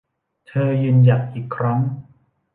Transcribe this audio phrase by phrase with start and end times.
[0.47, 1.79] เธอยืนหยัดอีกครั้ง